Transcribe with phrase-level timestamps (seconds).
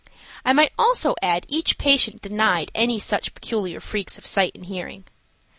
[0.43, 5.05] I might also add each patient denied any such peculiar freaks of sight and hearing.